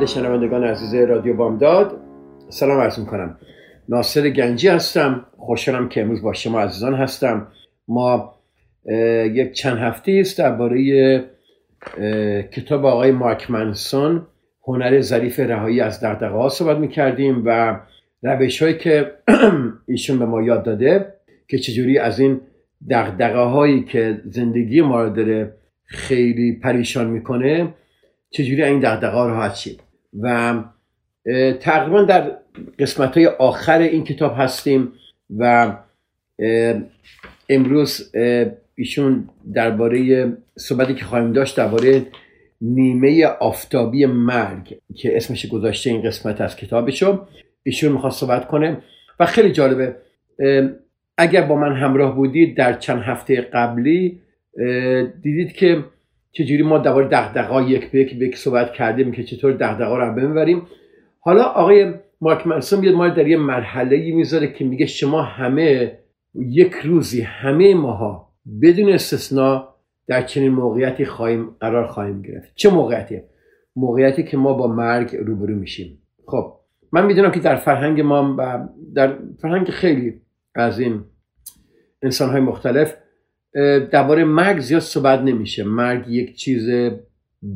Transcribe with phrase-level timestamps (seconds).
[0.00, 2.00] خدمت شنوندگان عزیز رادیو بامداد.
[2.48, 3.38] سلام عرض می‌کنم.
[3.88, 5.26] ناصر گنجی هستم.
[5.36, 7.46] خوشحالم که امروز با شما عزیزان هستم.
[7.88, 8.34] ما
[9.32, 11.24] یک چند هفته است درباره
[12.52, 14.26] کتاب آقای مارک منسون
[14.66, 17.80] هنر ظریف رهایی از دغدغه ها صحبت می‌کردیم و
[18.22, 19.12] روش هایی که
[19.88, 21.14] ایشون به ما یاد داده
[21.48, 22.40] که چجوری از این
[22.90, 25.54] دغدغه هایی که زندگی ما رو داره
[25.84, 27.74] خیلی پریشان می‌کنه
[28.30, 29.89] چجوری این دغدغه ها راحت شید
[30.20, 30.54] و
[31.60, 32.36] تقریبا در
[32.78, 34.92] قسمت های آخر این کتاب هستیم
[35.38, 35.76] و
[37.48, 38.14] امروز
[38.74, 42.06] ایشون درباره صحبتی که خواهیم داشت درباره
[42.60, 47.26] نیمه آفتابی مرگ که اسمش گذاشته این قسمت از کتابشو
[47.62, 48.78] ایشون می‌خواد صحبت کنه
[49.20, 49.96] و خیلی جالبه
[51.18, 54.20] اگر با من همراه بودید در چند هفته قبلی
[55.22, 55.84] دیدید که
[56.32, 60.14] چجوری ما درباره دغدغه‌ها یک به یک به یک صحبت کردیم که چطور دغدغه‌ها رو
[60.14, 60.62] ببریم.
[61.20, 65.98] حالا آقای مارک منسون بیاد ما در یه مرحله ای می‌ذاره که میگه شما همه
[66.34, 68.32] یک روزی همه ماها
[68.62, 69.68] بدون استثنا
[70.06, 72.52] در چنین موقعیتی خواهیم قرار خواهیم گرفت.
[72.54, 73.20] چه موقعیتی؟
[73.76, 75.98] موقعیتی که ما با مرگ روبرو میشیم.
[76.26, 76.52] خب
[76.92, 80.20] من می‌دونم که در فرهنگ ما و در فرهنگ خیلی
[80.54, 81.04] از این
[82.02, 82.96] انسان های مختلف
[83.92, 85.64] درباره مرگ زیاد صحبت نمیشه.
[85.64, 86.70] مرگ یک چیز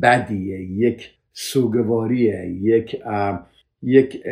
[0.01, 3.01] بدیه یک سوگواریه یک
[3.81, 4.23] یک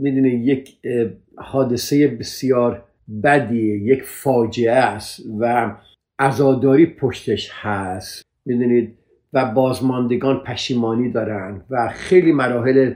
[0.00, 0.76] می‌دونه یک
[1.36, 2.84] حادثه بسیار
[3.22, 5.74] بدیه یک فاجعه است و
[6.18, 8.24] عزاداری پشتش هست.
[8.46, 8.96] می‌دونید
[9.32, 12.94] و بازماندگان پشیمانی دارن و خیلی مراحل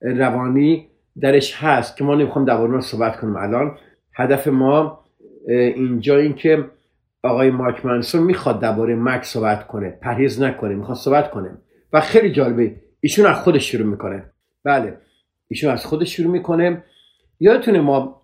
[0.00, 0.86] روانی
[1.20, 3.78] درش هست که ما نمی‌خوام درباره صحبت کنیم الان
[4.14, 5.03] هدف ما
[5.48, 6.64] اینجا این که
[7.22, 11.50] آقای مارک منسون می‌خواد درباره مرگ صحبت کنه پرهیز نکنه می‌خواد صحبت کنه.
[11.92, 14.24] و خیلی جالبه ایشون از خودش شروع می‌کنه.
[14.64, 14.98] بله
[15.48, 16.84] ایشون از خودش شروع می‌کنه.
[17.40, 18.22] یادتونه ما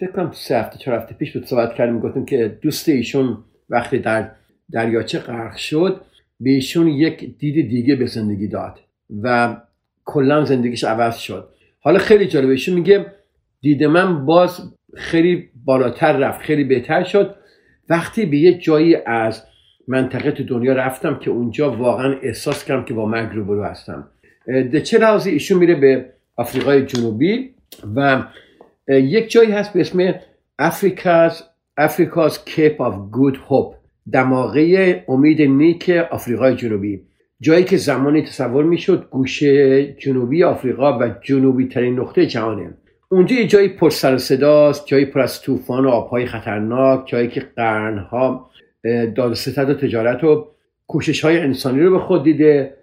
[0.00, 3.38] فکر کنم سه هفته چهار هفته پیش بود صحبت کردیم گفتیم که دوست ایشون
[3.70, 4.30] وقتی در
[4.72, 6.00] دریاچه غرق شد
[6.40, 8.80] به ایشون یک دید دیگه به زندگی داد
[9.22, 9.56] و
[10.04, 11.48] کلا زندگیش عوض شد.
[11.80, 13.06] حالا خیلی جالبه ایشون میگه
[13.60, 17.34] دید من باز خیلی بالاتر رفت خیلی بهتر شد.
[17.88, 19.42] وقتی به یه جایی از
[19.88, 24.08] منطقه تو دنیا رفتم که اونجا واقعا احساس کردم که با مرگ روبرو هستم.
[24.84, 26.06] چه لحاظی ایشون میره به
[26.36, 27.50] آفریقای جنوبی
[27.96, 28.22] و
[28.88, 30.14] یک جایی هست به اسم
[30.58, 31.42] افریکاز
[31.76, 33.74] افریکاز کیپ آف گود هوپ
[34.12, 37.00] دماغه امید نیک آفریقای جنوبی.
[37.40, 42.74] جایی که زمانی تصور می‌شد گوشه جنوبی آفریقا و جنوبی ترین نقطه جهانه.
[43.12, 47.40] اونجا یه جایی پر سر صداست جایی پر از طوفان و آبهای خطرناک جایی که
[47.56, 48.50] قرنها
[49.14, 50.48] داد و تجارت و
[50.86, 52.74] کوشش های انسانی رو به خود دیده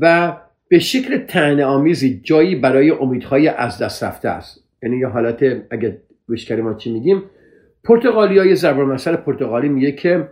[0.00, 0.36] و
[0.68, 4.64] به شکل تنه آمیزی جایی برای امیدهای از دست رفته است.
[4.82, 7.22] یعنی یه حالت اگه گوش ما چی میگیم
[7.84, 10.28] پرتغالی های زربان مسئله پرتغالی میگه که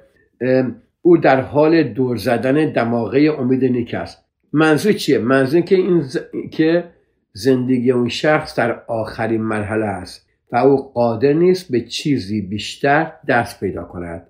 [1.02, 4.24] او در حال دور زدن دماغه امید نیک است.
[4.52, 6.04] منظور چیه؟ منظور که این
[6.50, 6.84] که
[7.32, 13.60] زندگی اون شخص در آخرین مرحله است و او قادر نیست به چیزی بیشتر دست
[13.60, 14.26] پیدا کند.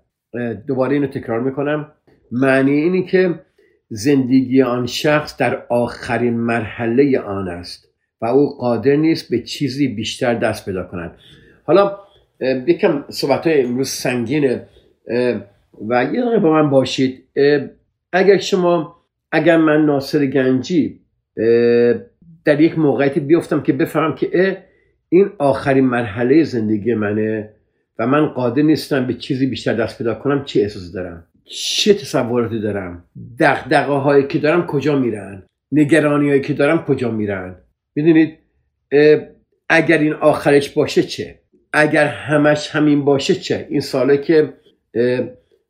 [0.67, 1.93] دوباره اینو تکرار می‌کنم.
[2.33, 3.35] معنی اینی که
[3.89, 7.89] زندگی آن شخص در آخرین مرحله آن است
[8.21, 11.17] و او قادر نیست به چیزی بیشتر دست پیدا کند.
[11.65, 11.99] حالا
[12.67, 14.67] یکم صحبت های امروز سنگینه.
[15.89, 17.25] و یه دقیقه با من باشید.
[18.13, 18.97] اگر شما
[19.33, 21.01] اگر من ناصر گنجی
[22.45, 24.59] در یک موقعیتی بیفتم که بفهمم که
[25.09, 27.51] این آخرین مرحله زندگی منه
[27.99, 32.61] و من قادر نیستم به چیزی بیشتر دست پیدا کنم چه احساسی دارم؟ چه تصوراتی
[32.61, 33.05] دارم؟
[33.41, 35.43] دقدقه هایی که دارم کجا میرن؟
[35.73, 37.57] نگرانی هایی که دارم کجا میرن؟
[37.95, 38.39] می‌دونید
[39.69, 41.39] اگر این آخرش باشه چه؟
[41.73, 44.53] اگر همش همین باشه چه؟ این ساله که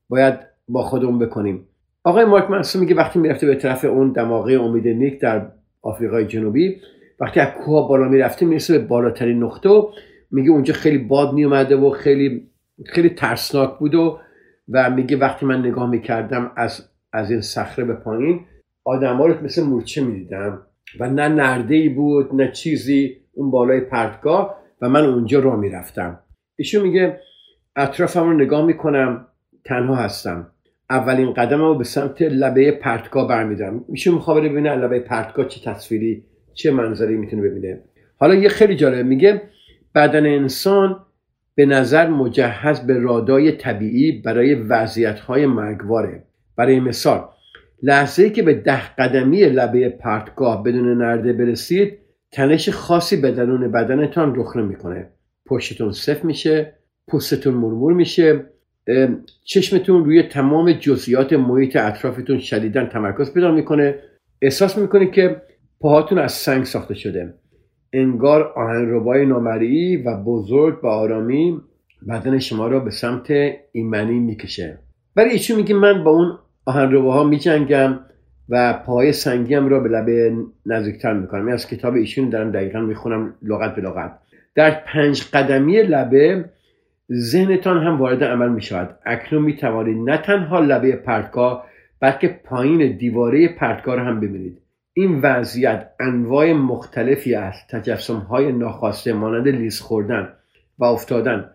[0.08, 0.34] باید
[0.68, 1.68] با خودمون بکنیم.
[2.04, 5.46] آقای مارک منسون میگه وقتی می‌رفته به طرف اون دماغه امید نیک در
[5.82, 6.80] آفریقای جنوبی.
[7.20, 9.92] وقتی از کوه بالا می‌رفته می‌رسه به بالاترین نقطه و
[10.30, 12.48] میگه اونجا خیلی باد میومده و خیلی
[12.86, 14.18] خیلی ترسناک بود و
[14.68, 18.40] و میگه وقتی من نگاه می‌کردم از از این صخره به پایین
[18.84, 20.62] آدما رو مثل مورچه می‌دیدم
[21.00, 26.18] و نه نرده ای بود نه چیزی اون بالای پرتگاه و من اونجا را می‌رفتم.
[26.56, 27.20] ایشون میگه
[27.76, 29.26] اطرافم رو نگاه می‌کنم
[29.64, 30.51] تنها هستم.
[30.92, 33.84] اولین قدم رو به سمت لبه پرتگاه برمیدارم.
[33.88, 36.24] ایشون می‌خواد ببینه لبه پرتگاه چه تصویری
[36.54, 37.80] چه منظری می‌تونه ببینه.
[38.16, 39.42] حالا یه خیلی جالب میگه
[39.94, 40.96] بدن انسان
[41.54, 46.22] به نظر مجهز به رادای طبیعی برای وضعیت های مرگواره.
[46.56, 47.28] برای مثال
[47.82, 51.98] لحظه ای که به ده قدمی لبه پرتگاه بدون نرده برسید
[52.32, 55.08] تنش خاصی به درون بدنتان رخ می‌کنه
[55.46, 56.72] پشتتون صف میشه
[57.08, 58.44] پوستتون مرمور میشه
[59.44, 63.94] چشمتون روی تمام جزئیات محیط اطرافتون شدیدا تمرکز پیدا می‌کنه.
[64.42, 65.42] احساس می‌کنه که
[65.80, 67.34] پاهاتون از سنگ ساخته شده.
[67.92, 71.60] انگار آهنربای نامرئی و بزرگ و آرامی
[72.08, 73.32] بدن شما را به سمت
[73.72, 74.78] ایمنی می‌کشه.
[75.16, 77.98] ولی ایشون میگه من با اون آهنرباها میجنگم
[78.48, 80.36] و پای سنگیم را به لبه
[80.66, 84.18] نزدیکتر می‌کنم؟ من از کتاب ایشون دارم دقیقا می‌خونم لغت به لغت.
[84.54, 86.44] در پنج قدمی لبه
[87.12, 91.66] ذهنتان هم وارد عمل می‌شود اکنون می‌توانید نه تنها لبه پرتگاه
[92.00, 94.58] بلکه پایین دیواره پرتگاه هم ببینید.
[94.94, 100.28] این وضعیت انواع مختلفی از تجسم های ناخواسته مانند لیز خوردن
[100.78, 101.50] و افتادن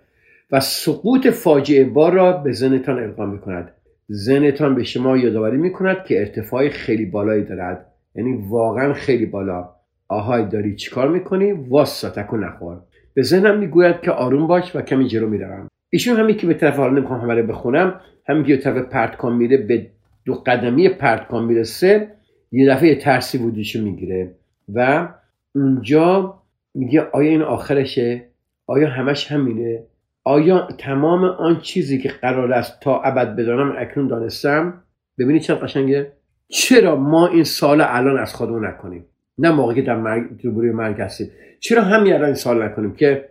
[0.51, 3.71] و سقوط فاجعه بار را به ذهنتان القا می کند.
[4.11, 7.85] ذهنتان به شما یادآوری می کند که ارتفاع خیلی بالایی دارد.
[8.15, 9.69] یعنی واقعا خیلی بالا.
[10.07, 12.77] آهای داری چیکار می‌کنی؟ واسا تکو نخور.
[13.17, 15.67] به ذهنم می‌گوید که آروم باش و کمی جلو می‌روم.
[15.89, 19.57] ایشون همین که به طرف حالا نمی‌خوام همه بخونم همین که به طرف پرتکام میره
[19.57, 19.87] به
[20.25, 22.11] دو قدمی پرتکام می‌رسه
[22.51, 24.35] یه دفعه ترسی وجودشو می‌گیره
[24.73, 25.07] و
[25.55, 26.37] اونجا
[26.75, 28.23] میگه آیا این آخرشه؟
[28.67, 29.83] آیا همش همینه؟
[30.23, 34.83] آیا تمام آن چیزی که قرار است تا ابد بدانم اکنون دانستم؟
[35.17, 36.11] ببینید چه قشنگه.
[36.47, 39.05] چرا ما این سال الان از خودمون نکنیم؟
[39.37, 41.31] نه موقعی که در مرگ روبروی مرگ هستیم.
[41.59, 43.29] چرا همین الان سال نکنیم که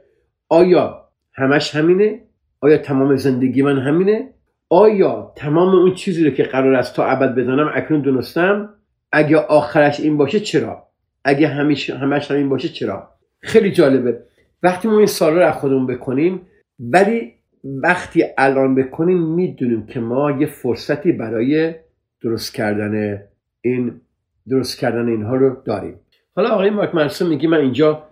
[0.49, 2.21] آیا همش همینه؟
[2.61, 4.29] آیا تمام زندگی من همینه؟
[4.71, 8.75] آیا تمام اون چیزی رو که قرار است تا ابد بدانم اکنون دونستم؟
[9.13, 10.87] اگه آخرش این باشه چرا؟
[11.25, 13.09] اگه همیشه همش همین باشه چرا؟
[13.41, 14.23] خیلی جالبه.
[14.63, 16.41] وقتی ما این سال رو از خودمون بکنیم
[16.79, 17.33] ولی
[17.65, 21.75] وقتی الان بکنیم می‌دونیم که ما یه فرصتی برای
[22.23, 23.23] درست کردن
[23.61, 24.01] این
[24.49, 25.95] درست کردن اینها رو داریم.
[26.37, 28.03] حالا آقای مارک منسون میگه من اینجا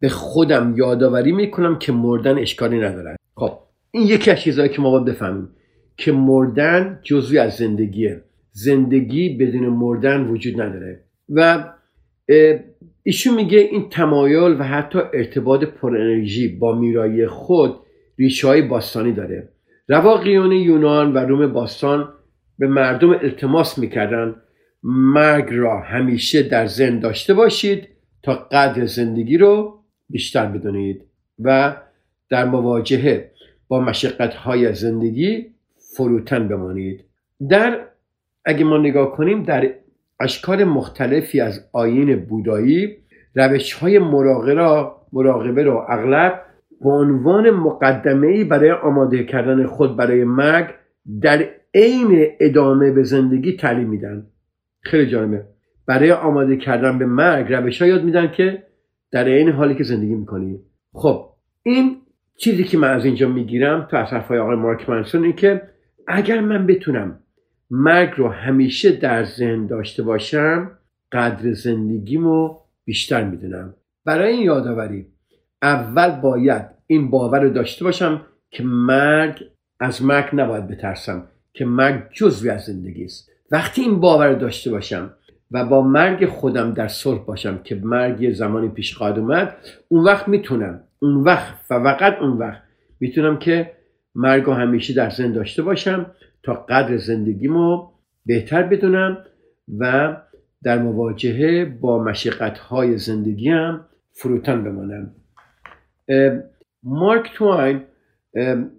[0.00, 3.58] به خودم یادآوری می‌کنم که مردن اشکالی ندارد خب
[3.90, 5.48] این یکی از چیزهایی که ما باید بفهمیم
[5.96, 8.22] که مردن جزوی از زندگیه.
[8.52, 11.00] زندگی بدون مردن وجود نداره.
[11.28, 11.64] و
[13.02, 17.74] ایشون میگه این تمایل و حتی ارتباط پر انرژی با میرایی خود
[18.18, 19.48] ریشه های باستانی داره.
[19.88, 22.08] رواقیون یونان و روم باستان
[22.58, 24.34] به مردم التماس می‌کردن
[24.82, 27.88] مرگ را همیشه در ذهن داشته باشید
[28.22, 29.78] تا قدر زندگی رو
[30.10, 31.04] بیشتر بدونید
[31.38, 31.76] و
[32.30, 33.30] در مواجهه
[33.68, 35.46] با مشقت های زندگی
[35.96, 37.04] فروتن بمانید.
[37.48, 37.80] در
[38.44, 39.74] اگه ما نگاه کنیم در
[40.20, 42.96] اشکال مختلفی از آین بودایی
[43.34, 43.98] روش های
[45.12, 46.42] مراقبه را اغلب
[46.80, 50.74] به عنوان مقدمه ای برای آماده کردن خود برای مرگ
[51.22, 54.26] در عین ادامه به زندگی تعلیم میدن.
[54.82, 55.44] خیلی جالبه.
[55.86, 58.62] برای آماده کردن به مرگ روش ها یاد میدن که
[59.10, 60.60] در عین حالی که زندگی می‌کنی.
[60.92, 61.28] خب
[61.62, 61.96] این
[62.38, 65.62] چیزی که من از اینجا می‌گیرم تو از حرفای آقای مارک منسون این که
[66.06, 67.18] اگر من بتونم
[67.70, 70.70] مرگ رو همیشه در ذهن داشته باشم
[71.12, 73.74] قدر زندگیمو بیشتر می‌دونم.
[74.04, 75.06] برای این یادآوری
[75.62, 79.44] اول باید این باور رو داشته باشم که مرگ
[79.80, 83.31] از مرگ نباید بترسم که مرگ جزوی از زندگی است.
[83.52, 85.10] وقتی این باور داشته باشم
[85.50, 89.56] و با مرگ خودم در صلح باشم که مرگ یه زمانی پیش خواهد اومد
[89.88, 90.80] اون وقت می‌تونم.
[90.98, 92.62] اون وقت و فقط اون وقت
[93.00, 93.70] می‌تونم که
[94.14, 96.06] مرگ رو همیشه در ذهن داشته باشم
[96.42, 97.88] تا قدر زندگیمو
[98.26, 99.18] بهتر بدونم
[99.78, 100.16] و
[100.62, 103.80] در مواجهه با مشقت های زندگیم
[104.12, 105.10] فروتن بمانم.
[106.82, 107.80] مارک توین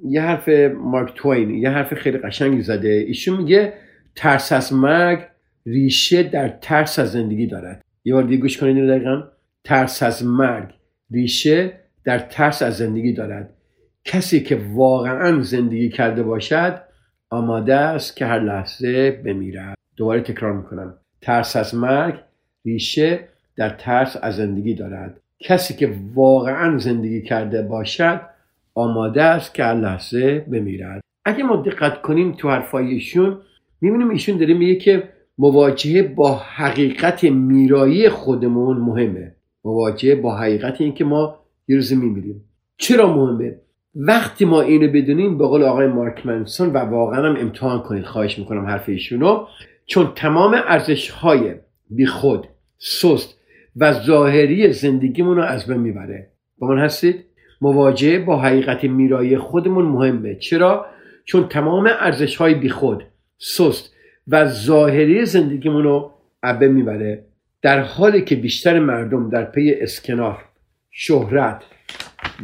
[0.09, 2.89] یه حرف مارک توین یه حرف خیلی قشنگی زده.
[2.89, 3.73] ایشون میگه
[4.15, 5.19] ترس از مرگ
[5.65, 7.81] ریشه در ترس از زندگی دارد.
[8.03, 9.23] یه بار دیگه گوش کنید دقیقا.
[9.63, 10.69] ترس از مرگ
[11.11, 13.49] ریشه در ترس از زندگی دارد.
[14.05, 16.81] کسی که واقعا زندگی کرده باشد
[17.29, 19.77] آماده است که هر لحظه بمیرد.
[19.97, 20.93] دوباره تکرار می‌کنم.
[21.21, 22.15] ترس از مرگ
[22.65, 23.19] ریشه
[23.55, 25.19] در ترس از زندگی دارد.
[25.39, 28.21] کسی که واقعا زندگی کرده باشد
[28.75, 31.01] آماده است که هر لحظه بمیرد.
[31.25, 33.41] اگه ما دقت کنیم تو حرفای ایشون
[33.83, 35.03] می‌بینیم ایشون داره میگه که
[35.37, 39.35] مواجهه با حقیقت میرایی خودمون مهمه.
[39.65, 42.43] مواجهه با حقیقت این که ما یه روز میمیریم.
[42.77, 43.55] چرا مهمه؟
[43.95, 48.05] وقتی ما اینو بدونیم به قول آقای مارک منسون و واقعا هم امتحان کنید.
[48.05, 49.45] خواهش می‌کنم حرف ایشونو.
[49.85, 51.53] چون تمام ارزش های
[51.89, 52.47] بی خود
[52.77, 53.37] سست
[53.75, 56.27] و ظاهری زندگیمون رو از بین می‌بره.
[56.59, 57.25] با من هستید؟
[57.61, 60.35] مواجهه با حقیقت میرایی خودمون مهمه.
[60.35, 60.85] چرا؟
[61.25, 63.03] چون تمام ارزش های بی خود
[63.43, 63.93] سست
[64.27, 66.11] و ظاهری زندگیمون رو
[66.43, 67.25] عبه می‌بره
[67.61, 70.45] در حالی که بیشتر مردم در پی اسکنار
[70.91, 71.63] شهرت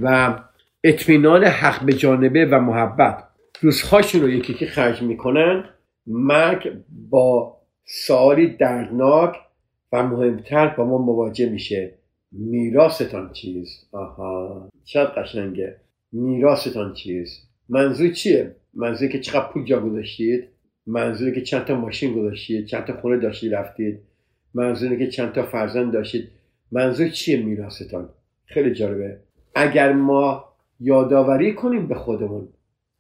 [0.01, 0.35] و
[0.83, 3.23] اطمینان حق به جانبه و محبت
[3.61, 5.63] روزهاشون رو یکی که خرج می‌کنن
[6.07, 6.73] مرگ
[7.09, 9.35] با سوالی دردناک
[9.91, 11.93] و مهمتر با ما مواجه میشه.
[12.31, 15.75] میراستان چیز آها چقدر قشنگه.
[16.11, 17.39] میراستان چیز
[17.69, 20.47] منظور چیه؟ منظور که چقدر پول جا گذاشتید؟
[20.87, 23.99] منظوری که چند تا ماشین گذاشتید چند تا خونه داشتید رفتید.
[24.53, 26.29] منظوری که چند تا فرزند داشتید.
[26.71, 28.09] منظور چیه میراستان
[28.45, 29.17] خیلی جالبه.
[29.55, 30.45] اگر ما
[30.79, 32.47] یادآوری کنیم به خودمون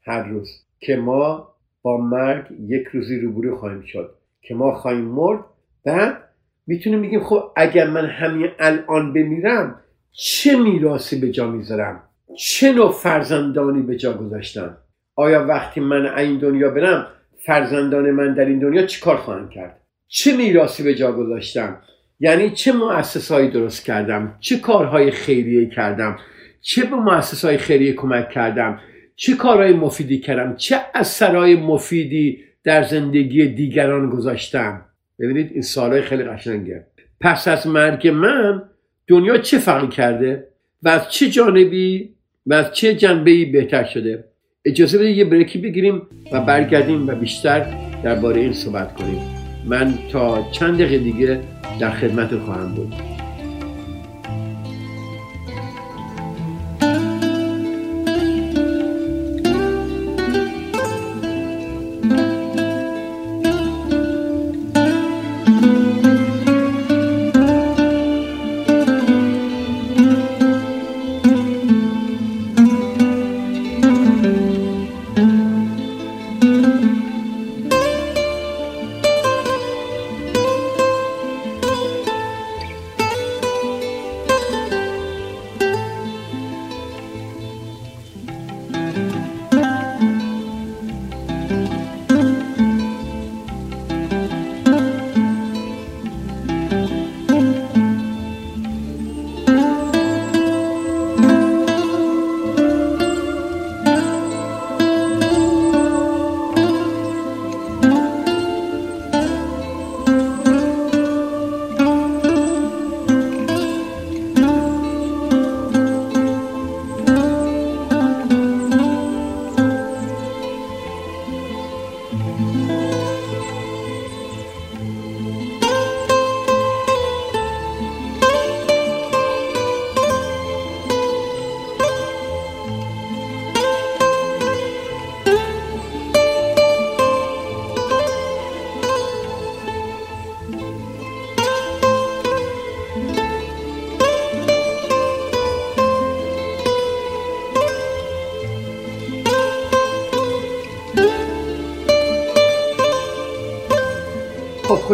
[0.05, 5.45] هر روز که ما با مرگ یک روزی روبرو خواهیم شد که ما خواهیم مرد
[5.85, 6.23] بعد
[6.67, 9.81] می‌تونیم بگیم خب اگر من همین الان بمیرم
[10.11, 12.03] چه میراسی به جا می‌ذارم؟
[12.37, 14.77] چه نوع فرزندانی به جا گذاشتم؟
[15.15, 17.07] آیا وقتی من این دنیا برم
[17.45, 21.81] فرزندان من در این دنیا چی کار خواهند کرد؟ چه میراسی به جا گذاشتم؟
[22.19, 26.17] یعنی چه مؤسسهایی درست کردم؟ چه کارهای خیریه کردم؟
[26.61, 28.79] چه به مؤسسه های خیریه کمک کردم؟
[29.15, 34.85] چه کارهای مفیدی کردم؟ چه اثرهای مفیدی در زندگی دیگران گذاشتم؟
[35.19, 36.85] ببینید این سالهای خیلی قشنگه.
[37.21, 38.63] پس از مرگ من
[39.07, 40.47] دنیا چه فرقی کرده؟
[40.83, 42.15] و از چه جانبی
[42.45, 44.23] و از چه جنبه بهتر شده؟
[44.65, 46.01] اجازه بدید یه بریکی بگیریم
[46.31, 47.65] و برگردیم و بیشتر
[48.03, 49.21] درباره این صحبت کنیم.
[49.65, 51.39] من تا چند دقیقه دیگه
[51.79, 52.93] در خدمت خواهم بود.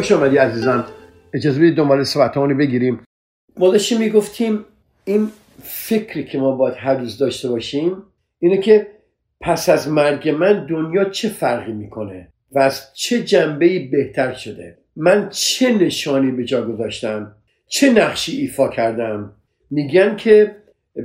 [0.05, 0.85] خوش آمدی عزیزان
[1.33, 2.99] اجازه بدید دنبال صحبتمون بگیریم.
[3.57, 4.65] ما داشتیم می‌گفتیم
[5.05, 5.29] این
[5.63, 7.97] فکری که ما باید هر روز داشته باشیم
[8.39, 8.87] اینه که
[9.41, 15.29] پس از مرگ من دنیا چه فرقی می‌کنه و از چه جنبه بهتر شده؟ من
[15.29, 17.35] چه نشانی به جا گذاشتم؟
[17.67, 19.31] چه نقشی ایفا کردم؟
[19.71, 20.55] میگن که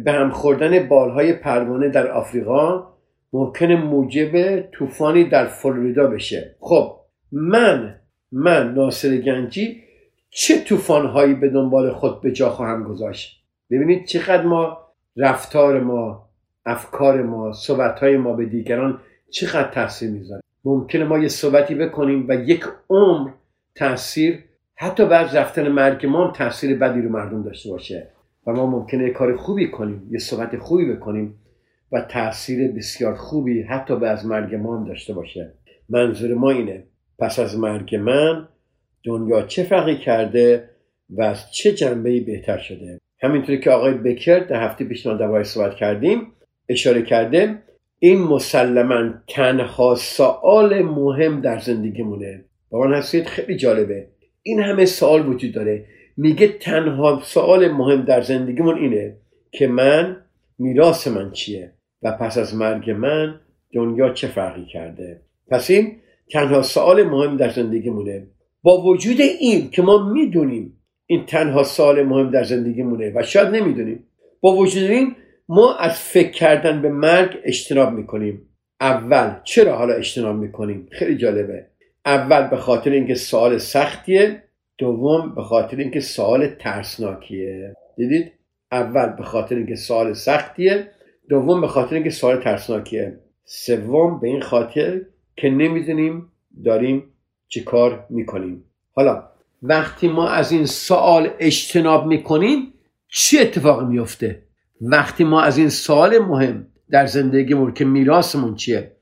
[0.04, 2.87] به هم خوردن بالهای پروانه در آفریقا
[3.33, 6.57] ممکنه موجب طوفانی در فلوریدا بشه.
[6.61, 6.97] خب
[7.33, 8.00] من
[8.32, 9.82] من ناصر گنجی
[10.30, 14.78] چه طوفانهایی به دنبال خود به جا خواهم گذاشت؟ ببینید چقدر ما
[15.16, 16.28] رفتار ما
[16.66, 20.42] افکار ما صحبتهای ما به دیگران چقدر تاثیر می‌ذاره.
[20.64, 23.30] ممکنه ما یه صحبتی بکنیم و یک عمر
[23.75, 24.44] تاثیر
[24.75, 28.10] حتی بعد رفتن مرگ ما تاثیر بدی رو مردم داشته باشه.
[28.46, 31.34] و ما ممکنه یه کار خوبی کنیم یه صحبت خوبی بکنیم
[31.92, 35.54] و تاثیر بسیار خوبی حتی به از مرگ ما داشته باشه.
[35.88, 36.84] منظور ما اینه
[37.21, 38.49] پس از مرگ من
[39.05, 40.71] دنیا چه فرقی کرده
[41.11, 45.75] و از چه جنبه بهتر شده؟ همینطوری که آقای بکر در هفته پیش ما صحبت
[45.75, 46.33] کردیم
[46.69, 47.62] اشاره کرده
[47.99, 52.45] این مسلما تنها سوال مهم در زندگیمونه.
[52.71, 54.07] با من هستید خیلی جالبه.
[54.43, 55.85] این همه سوال وجود داره.
[56.17, 59.17] میگه تنها سوال مهم در زندگیمون اینه
[59.50, 60.17] که من
[60.59, 61.73] میراث من چیه
[62.03, 63.41] و پس از مرگ من
[63.75, 65.97] دنیا چه فرقی کرده؟ پس این
[66.32, 68.26] تنها سوال مهم در زندگیمونه
[68.62, 74.04] با وجود این که ما می‌دونیم این تنها سوال مهم در زندگیمونه و شاید نمی‌دونیم
[74.40, 75.16] با وجود این
[75.49, 78.46] ما از فکر کردن به مرگ اجتناب می‌کنیم.
[78.80, 81.66] اول چرا حالا اجتناب می‌کنیم؟ خیلی جالبه.
[82.06, 84.42] اول به خاطر اینکه سوال سختیه
[84.78, 87.75] دوم به خاطر اینکه سوال ترسناکیه.
[87.96, 88.32] دیدید؟
[88.72, 90.90] اول به خاطر اینکه سوال سختیه
[91.28, 93.18] دوم به خاطر اینکه سوال ترسناکیه.
[93.44, 95.00] سوم به این خاطر
[95.40, 96.32] که نمی‌دونیم
[96.64, 97.02] داریم
[97.49, 98.64] چی کار می‌کنیم.
[98.92, 99.23] حالا
[99.62, 102.73] وقتی ما از این سوال اجتناب می‌کنیم
[103.09, 104.42] چی اتفاق میفته
[104.80, 108.92] وقتی ما از این سوال مهم در زندگیمون که میراثمون چیه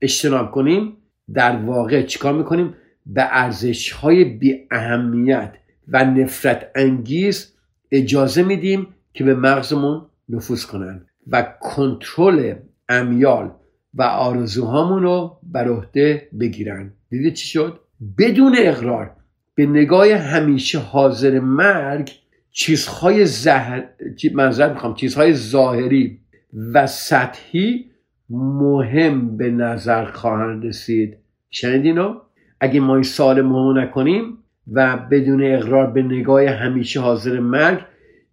[0.00, 0.96] اجتناب کنیم
[1.34, 2.74] در واقع چیکار می‌کنیم؟
[3.06, 5.54] به ارزش های بی اهمیت
[5.88, 7.54] و نفرت انگیز
[7.92, 12.54] اجازه میدیم که به مغزمون نفوذ کنن و کنترل
[12.88, 13.50] امیال
[13.94, 16.92] و آرزوهامون رو بر عهده بگیرن.
[17.10, 17.80] دیدید چی شد؟
[18.18, 19.10] بدون اقرار
[19.54, 22.12] به نگاه همیشه حاضر مرگ
[22.50, 23.84] چیزهای زهر
[24.34, 26.18] منظر می‌خوام چیزهای ظاهری
[26.72, 27.90] و سطحی
[28.30, 31.16] مهم به نظر خواهند رسید.
[31.50, 32.14] شنیدینو
[32.60, 34.38] اگه ما این سال مهم نکنیم
[34.72, 37.78] و بدون اقرار به نگاه همیشه حاضر مرگ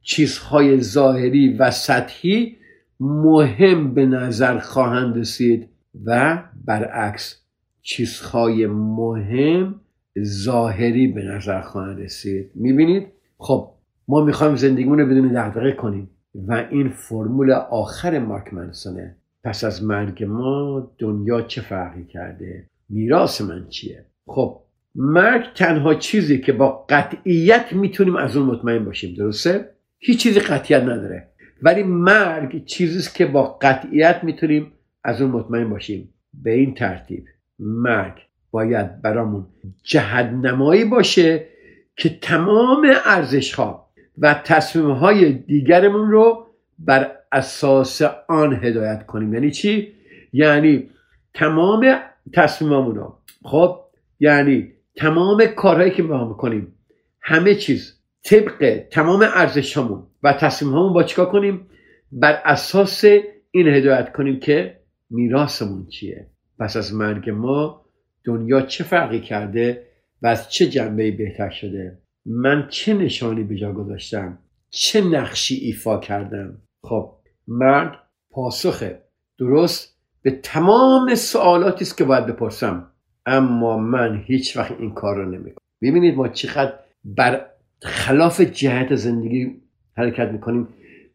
[0.02, 2.58] چیزهای ظاهری و سطحی
[3.02, 5.70] مهم به نظر خواهند رسید
[6.06, 7.42] و برعکس
[7.82, 9.76] چیزهای مهم
[10.24, 12.52] ظاهری به نظر خواهند رسید.
[12.56, 13.72] می‌بینید؟ خب
[14.08, 19.84] ما می‌خوایم زندگیمون رو بدون دغدغه کنیم و این فرمول آخر مارک منسونه پس از
[19.84, 24.62] مرگ ما دنیا چه فرقی کرده؟ میراث من چیه؟ خب
[24.96, 30.84] مرگ تنها چیزی که با قطعیت می‌تونیم از اون مطمئن باشیم درسته؟ هیچ چیزی قطعیت
[30.84, 31.31] نداره.
[31.62, 34.72] ولی مرگ چیزیست که با قطعیت می‌تونیم
[35.04, 36.14] از اون مطمئن باشیم.
[36.34, 37.26] به این ترتیب
[37.60, 38.14] مرگ
[38.52, 39.48] باید برامون
[39.84, 41.48] جهدنمایی باشه
[41.96, 46.48] که تمام ارزش ها و تصمیم های دیگرمون رو
[46.80, 49.34] بر اساس آن هدایت کنیم.
[49.34, 49.94] یعنی چی؟
[50.34, 50.90] یعنی
[51.34, 52.00] تمام
[52.34, 53.18] تصمیممون رو.
[53.44, 53.80] خب؟
[54.20, 56.74] یعنی تمام کارهایی که ما می‌کنیم
[57.22, 61.68] همه چیز طبق تمام ارزش همون و تصمیم همون با چیکار کنیم؟
[62.12, 63.04] بر اساس
[63.52, 64.80] این هدایت کنیم که
[65.10, 66.28] میراثمون چیه؟
[66.60, 67.86] پس از مرگ ما
[68.24, 69.88] دنیا چه فرقی کرده
[70.22, 75.98] و از چه جنبه بهتر شده؟ من چه نشانی به جا گذاشتم؟ چه نقشی ایفا
[75.98, 77.14] کردم؟ خب
[77.48, 77.92] مرگ
[78.30, 79.02] پاسخه.
[79.38, 82.92] درست به تمام سوالاتی است که باید بپرسم.
[83.26, 85.66] اما من هیچ وقت این کار رو نمی‌کنم.
[85.82, 86.74] ببینید ما چقدر
[87.06, 87.46] بر
[87.82, 89.61] خلاف جهت زندگی
[89.98, 90.68] حرکت می‌کنیم.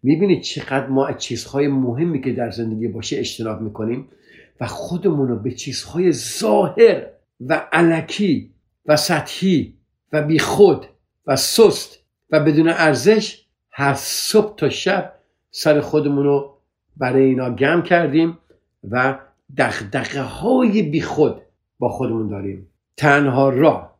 [0.02, 4.08] می‌بینید چقدر ما از چیزهای مهمی که در زندگی باشه اجتناب می‌کنیم
[4.60, 7.06] و خودمون رو به چیزهای ظاهر
[7.40, 8.50] و علکی
[8.86, 9.74] و سطحی
[10.12, 10.86] و بیخود
[11.26, 11.98] و سست
[12.30, 15.12] و بدون ارزش هر صبح تا شب
[15.50, 16.58] سر خودمون رو
[16.96, 18.38] برای اینا گم کردیم
[18.90, 19.18] و
[19.56, 21.42] دقدقه های بیخود
[21.78, 22.68] با خودمون داریم.
[22.96, 23.98] تنها راه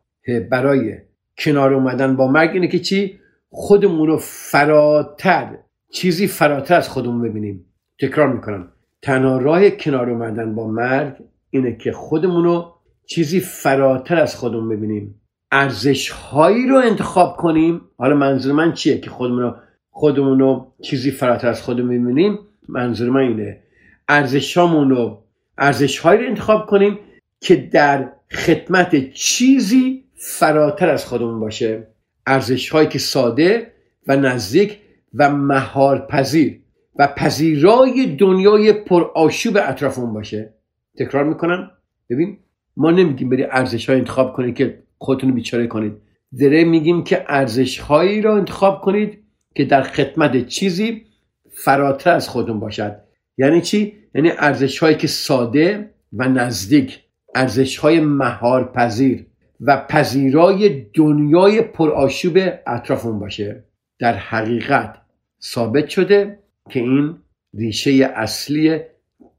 [0.49, 0.97] برای
[1.37, 5.57] کنار اومدن با مرگ اینه که چی؟ خودمون رو فراتر
[5.91, 7.65] چیزی فراتر از خودمون ببینیم.
[8.01, 8.71] تکرار می‌کنم.
[9.01, 11.13] تنها راه کنار اومدن با مرگ
[11.49, 12.73] اینه که خودمون رو
[13.05, 15.21] چیزی فراتر از خودمون ببینیم.
[15.51, 17.81] ارزش هایی رو انتخاب کنیم.
[17.97, 19.55] حالا منظور من چیه که خودمون رو
[19.89, 23.63] خودمون رو چیزی فراتر از خودمون ببینیم؟ منظور من اینه.
[24.07, 25.23] ارزش رو
[25.57, 26.99] ارزش هایی رو انتخاب کنیم
[27.41, 31.87] که در خدمت چیزی فراتر از خودمون باشه.
[32.27, 33.71] ارزش هایی که ساده
[34.07, 34.79] و نزدیک
[35.13, 36.59] و مهار پذیر
[36.99, 40.53] و پذیرای دنیای پرآشوب اطرافمون باشه.
[40.99, 41.71] تکرار می‌کنم.
[42.09, 42.37] ببین
[42.77, 45.93] ما نمیگیم بری ارزش های انتخاب کنید که خودتون بیچاره کنید.
[46.39, 49.23] دره میگیم که ارزش هایی را انتخاب کنید
[49.55, 51.05] که در خدمت چیزی
[51.51, 52.95] فراتر از خودتون باشد.
[53.37, 56.99] یعنی چی؟ یعنی ارزش هایی که ساده و نزدیک.
[57.35, 59.26] ارزش های مهار پذیر
[59.61, 63.63] و پذیرای دنیای پرآشوب اطرافمون باشه.
[63.99, 64.97] در حقیقت
[65.41, 66.39] ثابت شده
[66.69, 67.15] که این
[67.53, 68.79] ریشه اصلی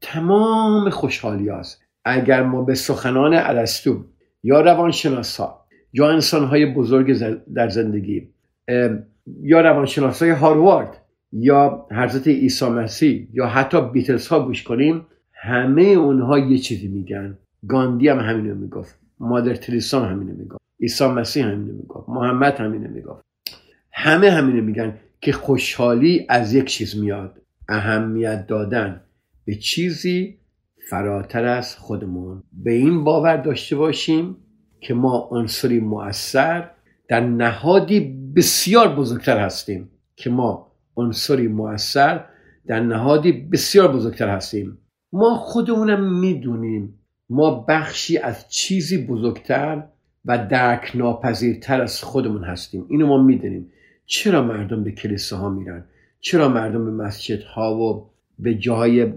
[0.01, 1.81] تمام خوشحالی هست.
[2.05, 4.03] اگر ما به سخنان ارسطو
[4.43, 5.59] یا روانشناسا
[5.93, 7.17] یا های بزرگ
[7.53, 8.29] در زندگی
[9.41, 10.97] یا روانشناسای هاروارد
[11.31, 17.37] یا حضرت عیسی مسیح یا حتی بیتلز ها گوش کنیم همه اونها یه چیزی میگن.
[17.67, 18.99] گاندی هم همینو می‌گفت.
[19.19, 20.61] مادر تریسا هم همینو می‌گفت.
[20.81, 22.09] عیسی مسیح همینو می‌گفت.
[22.09, 23.21] محمد همینو می‌گفت.
[23.91, 27.41] همه همینو میگن که خوشحالی از یک چیز میاد.
[27.69, 29.01] اهمیت دادن
[29.45, 30.37] به چیزی
[30.89, 32.43] فراتر از خودمون.
[32.53, 34.37] به این باور داشته باشیم
[34.81, 36.69] که ما عنصری مؤثر
[37.07, 37.99] در نهادی
[38.35, 42.25] بسیار بزرگتر هستیم که ما عنصری مؤثر
[42.67, 44.77] در نهادی بسیار بزرگتر هستیم.
[45.13, 46.98] ما خودمونم می‌دونیم
[47.29, 49.83] ما بخشی از چیزی بزرگتر
[50.25, 52.85] و درک ناپذیرتر از خودمون هستیم.
[52.89, 53.71] اینو ما می‌دونیم.
[54.05, 55.85] چرا مردم به کلیساها میرن؟
[56.19, 59.13] چرا مردم به مسجدها و به جاهای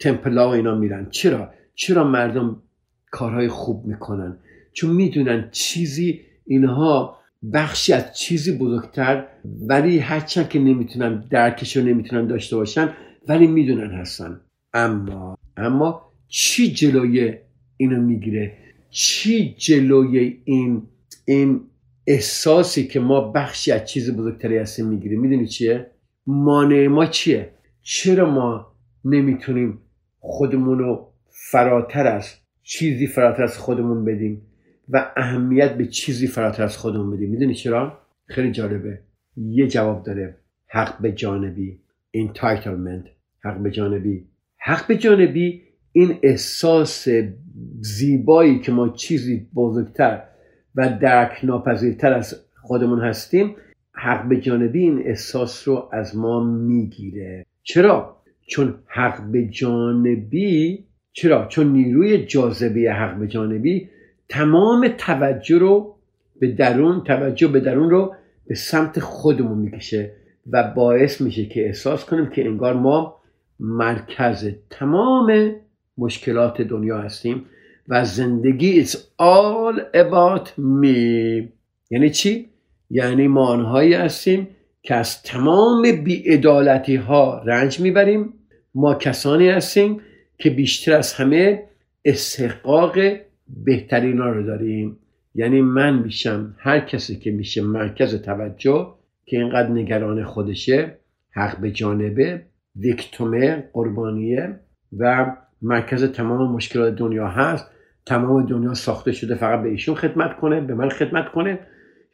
[0.00, 2.62] تمپلا و اینا میرن؟ چرا؟ چرا مردم
[3.10, 4.38] کارهای خوب می‌کنن؟
[4.72, 7.16] چون می‌دونن چیزی اینها
[7.52, 9.26] بخشی از چیزی بزرگتر
[9.68, 12.92] ولی هرچند که نمی‌تونن درکش رو نمی‌تونن داشته باشن
[13.28, 14.40] ولی می‌دونن هستن.
[14.74, 17.34] اما اما چی جلوی
[17.76, 18.52] اینو می‌گیره؟
[18.90, 20.82] چی جلوی این
[21.24, 21.60] این
[22.06, 25.86] احساسی که ما بخشی از چیز بزرگتری هستیم می‌گیره می‌دونی چیه؟
[26.26, 27.50] مانع ما چیه؟
[27.82, 28.72] چرا ما
[29.04, 29.78] نمی‌تونیم
[30.18, 31.12] خودمون رو
[31.50, 34.42] فراتر از چیزی فراتر از خودمون بدیم
[34.88, 39.00] و اهمیت به چیزی فراتر از خودمون بدیم؟ می‌دونی چرا؟ خیلی جالبه.
[39.36, 40.36] یه جواب داره.
[40.66, 41.78] حق به جانبی.
[42.16, 43.08] Entitlement.
[43.40, 44.24] حق به جانبی.
[44.58, 47.08] حق به جانبی این احساس
[47.80, 50.22] زیبایی که ما چیزی بزرگتر
[50.74, 53.54] و درک ناپذیرتر از خودمون هستیم
[53.92, 61.46] حق به جانبی این احساس رو از ما می‌گیره چرا؟ چون حق به جانبی چرا؟
[61.48, 63.88] چون نیروی جاذبه حق به جانبی
[64.28, 65.94] تمام توجه رو
[66.40, 68.14] به درون توجه به درون رو
[68.46, 70.12] به سمت خودمون می‌کشه
[70.50, 73.16] و باعث میشه که احساس کنیم که انگار ما
[73.60, 75.54] مرکز تمام
[75.98, 77.46] مشکلات دنیا هستیم
[77.88, 81.48] و زندگی it's all about me.
[81.90, 82.48] یعنی چی؟
[82.90, 84.48] یعنی ما آنهایی هستیم
[84.82, 88.34] که از تمام بیعدالتی ها رنج می‌بریم.
[88.74, 90.00] ما کسانی هستیم
[90.38, 91.62] که بیشتر از همه
[92.04, 92.98] استحقاق
[93.64, 94.98] بهترین ها رو داریم.
[95.34, 98.94] یعنی من میشم هر کسی که میشه مرکز توجه
[99.26, 100.98] که اینقدر نگران خودشه
[101.30, 102.42] حق به جانبه
[102.76, 104.60] ویکتومه قربانیه
[104.98, 107.70] و مرکز تمام مشکلات دنیا هست
[108.06, 111.58] تمام دنیا ساخته شده فقط به ایشون خدمت کنه به من خدمت کنه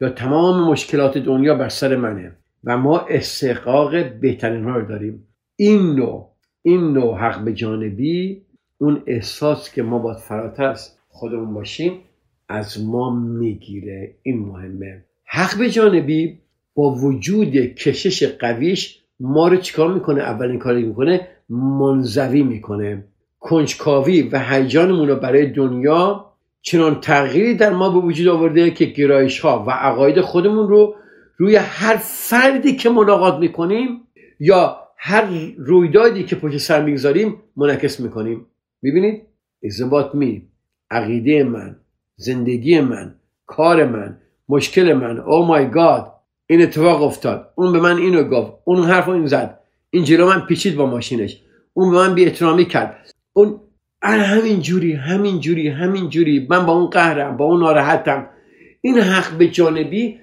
[0.00, 2.32] یا تمام مشکلات دنیا بر سر منه.
[2.64, 5.24] و ما استحقاق بهترین رو داریم.
[5.56, 6.32] این نوع
[6.62, 8.42] این نوع حق به جانبی
[8.78, 11.92] اون احساس که ما باید فراتر از خودمون باشیم
[12.48, 14.14] از ما می‌گیره.
[14.22, 15.04] این مهمه.
[15.24, 16.38] حق به جانبی
[16.74, 23.04] با وجود کشش قویش ما رو چیکار می‌کنه؟ اولین کاری می‌کنه منزوی می‌کنه.
[23.40, 29.40] کنجکاوی و هیجانمون رو برای دنیا چنان تغییری در ما به وجود آورده که گرایش
[29.40, 30.94] ها و عقاید خودمون رو
[31.36, 34.00] روی هر فردی که ملاقات می‌کنیم
[34.40, 35.24] یا هر
[35.58, 38.46] رویدادی که پشت سر می‌گذاریم منعکس می‌کنیم.
[38.82, 39.22] می‌بینید؟
[39.64, 40.42] ازبات می
[40.90, 41.76] عقیده من
[42.16, 43.14] زندگی من
[43.46, 46.12] کار من مشکل من او مای گاد
[46.46, 47.52] این اتفاق افتاد.
[47.54, 48.52] اون به من اینو گفت.
[48.64, 49.58] اون حرف این زد.
[49.90, 51.42] این جلو من پیچید با ماشینش.
[51.72, 52.14] اون به من
[52.56, 53.10] بی کرد.
[53.38, 53.60] اون
[54.02, 56.46] همین جوری همین جوری همین جوری.
[56.50, 58.26] من با اون قهرم با اون ناراحتم.
[58.80, 60.18] این حق به جانبی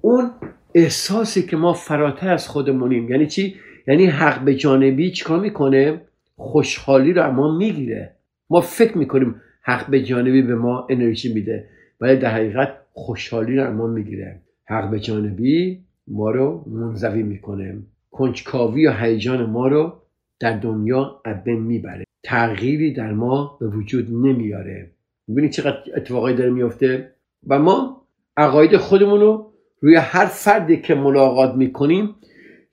[0.00, 0.30] اون
[0.74, 3.10] احساسی که ما فراتر از خودمونیم.
[3.10, 3.54] یعنی چی؟
[3.86, 6.00] یعنی حق به جانبی چیکار می‌کنه؟
[6.36, 8.16] خوشحالی رو اما می‌گیره.
[8.50, 11.68] ما فکر می‌کنیم حق به جانبی به ما انرژی میده
[12.00, 14.40] ولی در حقیقت خوشحالی رو ما می‌گیره.
[14.68, 17.78] حق به جانبی ما رو منزوی می‌کنه.
[18.10, 20.02] کنجکاوی و هیجان ما رو
[20.40, 22.07] در دنیا بین می‌بره.
[22.22, 24.90] تغییری در ما به وجود نمیاره.
[25.28, 27.14] می‌بینید چقدر اتفاقایی داره میفته
[27.46, 28.02] و ما
[28.36, 32.14] عقاید خودمون رو روی هر فردی که ملاقات می‌کنیم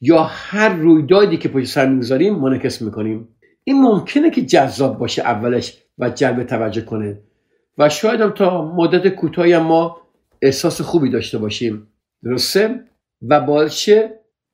[0.01, 3.27] یا هر رویدادی که پشت سر می‌گذاریم منعکس می‌کنیم.
[3.63, 7.19] این ممکنه که جذاب باشه اولش و جلب توجه کنه.
[7.77, 9.97] و شاید هم تا مدت کوتاهی ما
[10.41, 11.87] احساس خوبی داشته باشیم.
[12.23, 12.79] درسته؟
[13.21, 13.89] و باعث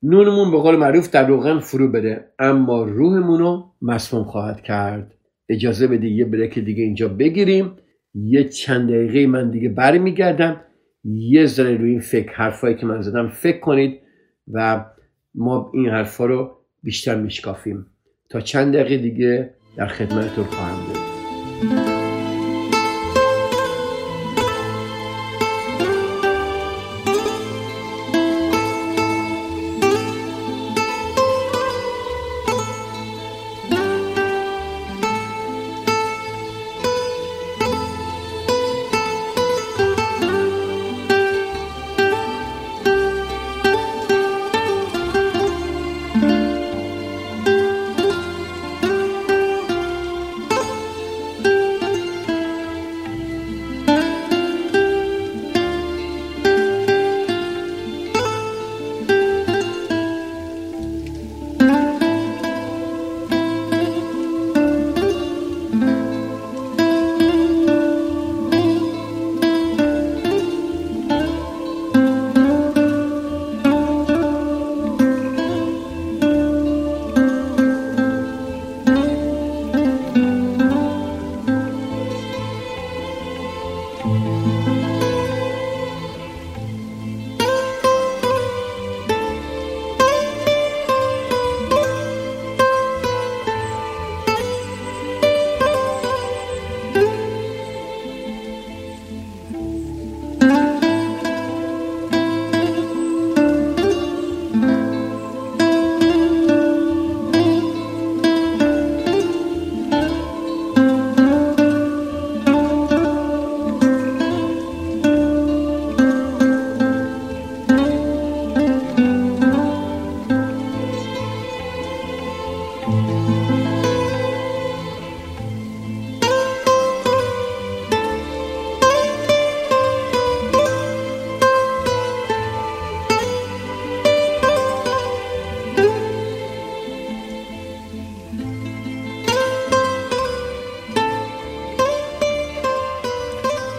[0.02, 5.14] نونمون به قول معروف در روغن فرو بده اما روحمون رو مسموم خواهد کرد.
[5.48, 7.72] اجازه بده یه بریک دیگه اینجا بگیریم.
[8.14, 10.60] یه چند دقیقه من دیگه برمیگردم.
[11.04, 14.00] یه ذره روی این فکر حرفایی که من زدم فکر کنید
[14.52, 14.84] و
[15.34, 16.50] ما این حرفا رو
[16.82, 17.86] بیشتر میشکافیم.
[18.30, 21.91] تا چند دقیقه دیگه در خدمتتون خواهم بود.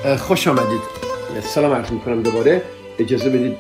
[0.03, 0.81] خوش آمدید.
[1.41, 2.61] سلام عرض می‌کنم دوباره.
[2.99, 3.55] اجازه بدید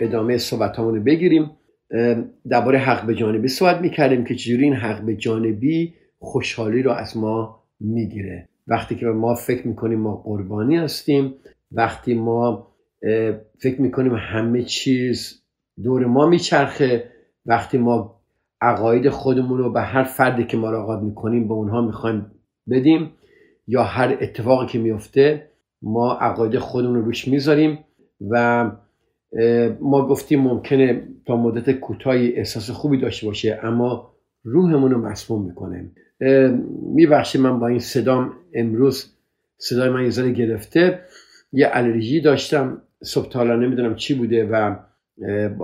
[0.00, 1.50] ادامه صحبت رو بگیریم.
[2.50, 7.16] درباره حق به جانبی صحبت می‌کردیم که چجوری این حق به جانبی خوشحالی رو از
[7.16, 8.48] ما می‌گیره.
[8.66, 11.34] وقتی که ما فکر می‌کنیم ما قربانی هستیم
[11.72, 12.68] وقتی ما
[13.62, 15.42] فکر می‌کنیم همه چیز
[15.84, 17.10] دور ما میچرخه
[17.46, 18.20] وقتی ما
[18.60, 22.26] عقاید خودمون رو به هر فردی که ملاقات می‌کنیم به اونها می‌خوایم
[22.70, 23.10] بدیم
[23.66, 25.50] یا هر اتفاقی که میفته
[25.82, 27.78] ما عقاید خودمون رو روش می‌ذاریم
[28.30, 28.70] و
[29.80, 35.90] ما گفتیم ممکنه تا مدت کوتاهی احساس خوبی داشته باشه اما روحمون رو مسموم می‌کنه.
[36.94, 39.12] میبخشید من با این صدام امروز
[39.58, 41.00] صدای من یه گرفته.
[41.52, 44.76] یه الرژی داشتم صبح تالا نمی‌دونم چی بوده و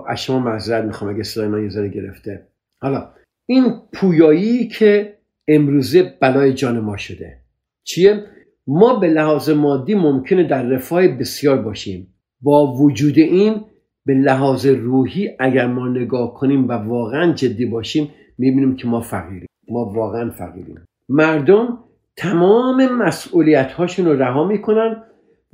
[0.09, 2.47] از شما معذرت می‌خوام اگه صدای من یه گرفته.
[2.81, 3.09] حالا
[3.47, 7.42] این پویایی که امروزه بلای جان ما شده.
[7.85, 8.25] چیه؟
[8.67, 12.15] ما به لحاظ مادی ممکنه در رفاه بسیار باشیم.
[12.41, 13.65] با وجود این
[14.07, 19.49] به لحاظ روحی اگر ما نگاه کنیم و واقعا جدی باشیم می‌بینیم که ما فقیریم.
[19.69, 20.85] ما واقعا فقیریم.
[21.09, 21.79] مردم
[22.17, 25.03] تمام مسئولیت هاشون رو رها می‌کنن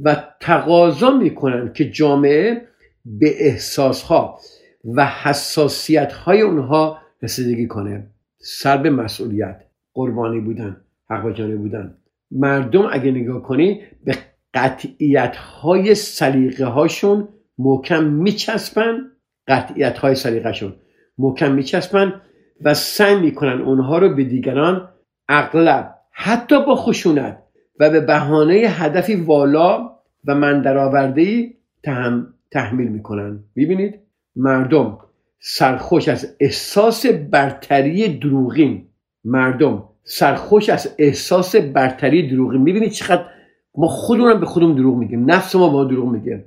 [0.01, 2.63] و تقاضا می‌کنن که جامعه
[3.05, 4.39] به احساس ها
[4.85, 8.07] و حساسیت های اونها رسیدگی کنه.
[8.39, 9.65] سر به مسئولیت.
[9.95, 10.77] قربانی بودن
[11.11, 11.95] حق بودن.
[12.31, 14.17] مردم اگه نگاه کنی به
[14.55, 18.99] قطعیت های سلیقه هاشون محکم میچسبن
[19.49, 20.75] قطعیت های سلیقه شون
[21.19, 22.21] محکم میچسبن
[22.61, 24.89] و سعی می‌کنن اونها رو به دیگران
[25.29, 27.43] اغلب حتی با خشونت
[27.81, 29.91] و به بهانه هدفی والا
[30.25, 33.45] و من درآورده تهم، تحمیل می‌کنن.
[33.57, 34.01] ببینید
[34.37, 34.99] مردم
[35.41, 38.89] سرخوش از احساس برتری دروغین.
[39.25, 43.25] مردم سرخوش از احساس برتری دروغین می‌بینید چقدر
[43.75, 45.31] ما خودمون به خودمون دروغ میگیم.
[45.31, 46.45] نفس ما با دروغ میگه.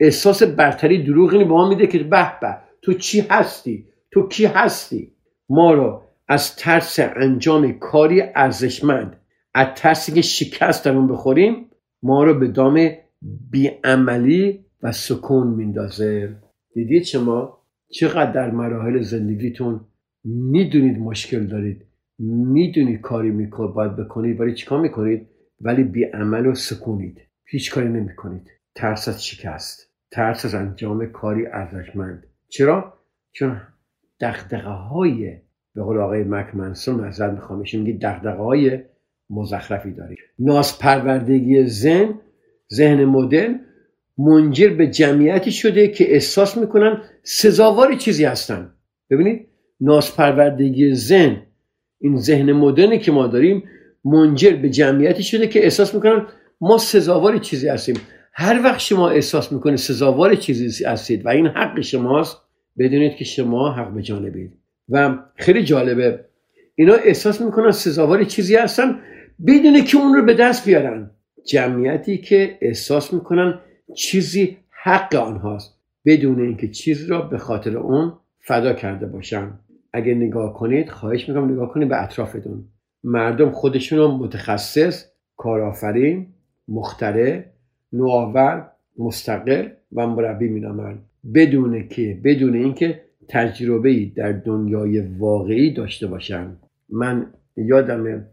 [0.00, 5.12] احساس برتری دروغینی به ما میده که به به تو چی هستی؟ تو کی هستی؟
[5.48, 9.16] ما رو از ترس انجام کاری ارزشمند
[9.54, 11.66] از ترسی که شکست درون بخوریم
[12.02, 12.90] ما رو به دام
[13.50, 16.36] بیعملی و سکون میندازه.
[16.74, 17.58] دیدید شما
[17.90, 19.80] چقدر در مراحل زندگیتون
[20.24, 21.87] می‌دونید مشکل دارید.
[22.18, 25.26] می‌دونید کاری می‌کنید باید بکنید ولی چیکار می‌کنید؟
[25.60, 27.20] ولی بیعمل و سکونید.
[27.44, 28.50] هیچ کاری نمی‌کنید.
[28.74, 32.26] ترس از شکست ترس از انجام کاری ارزشمند.
[32.48, 32.94] چرا؟
[33.32, 33.60] چون
[34.20, 35.36] دغدغه های
[35.74, 38.80] به قول آقای مک منسون معذرت می‌خوام میگه دغدغه های
[39.30, 40.16] مزخرفی داری.
[40.38, 42.14] ناز پروردگی ذهن
[42.72, 43.60] ذهن مدرن
[44.18, 48.72] منجر به جمعیتی شده که احساس می‌کنن سزاوار چیزی هستن.
[49.10, 49.48] ببینید؟
[49.80, 51.42] ناسپروردگی ذهن
[52.00, 53.62] این ذهن مدرنی که ما داریم
[54.04, 56.26] منجر به جمعیتی شده که احساس می‌کنن
[56.60, 57.96] ما سزاوار چیزی هستیم.
[58.32, 62.36] هر وقت شما احساس می‌کنید سزاوار چیزی هستید و این حق شماست
[62.78, 64.52] بدونید که شما حق به جانبید.
[64.88, 66.24] و خیلی جالبه
[66.74, 69.00] اینا احساس می‌کنن سزاوار چیزی هستن
[69.46, 71.10] بدون که اون رو به دست بیارن.
[71.46, 73.58] جمعیتی که احساس می‌کنن
[73.96, 79.50] چیزی حق آنهاست بدون اینکه چیزی را به خاطر اون فدا کرده باشن.
[79.98, 82.64] اگه نگاه کنید خواهش می‌کنم نگاه کنید به اطرافتون.
[83.04, 85.04] مردم خودشون متخصص
[85.36, 86.26] کارآفرین
[86.68, 87.44] مخترع
[87.92, 91.04] نوآور مستقل و مربی مینامند.
[91.34, 96.56] بدون که بدون اینکه تجربه ای در دنیای واقعی داشته باشن
[96.88, 98.26] من یادم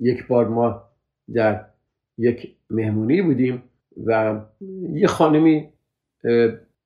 [0.00, 0.82] یک بار ما
[1.34, 1.64] در
[2.18, 3.62] یک مهمونی بودیم
[4.06, 4.40] و
[4.92, 5.68] یه خانمی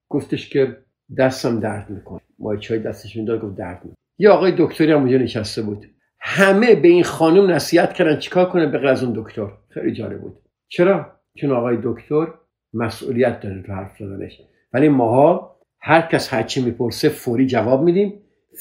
[0.09, 0.77] گفتش که
[1.19, 2.21] دستم درد می‌کنه.
[2.39, 4.02] ما چای دستش می‌داد گفت درد می‌کنه.
[4.19, 5.87] یه آقای دکتری هم اونجا نشسته بود.
[6.21, 9.49] همه به این خانم نصیحت کردن چیکار کنه به از اون دکتر.
[9.69, 10.39] خیلی جالب بود.
[10.69, 11.07] چرا؟
[11.41, 12.27] چون آقای دکتر
[12.75, 14.41] مسئولیت داره تو حرف زدنش.
[14.73, 18.13] ولی ماها هر کس هرچی می‌پرسه فوری جواب میدیم.